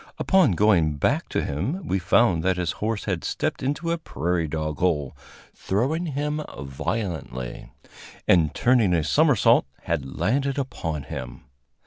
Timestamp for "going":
0.53-0.95